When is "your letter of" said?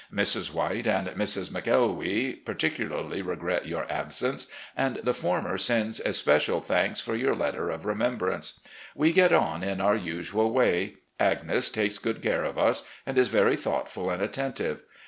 7.15-7.85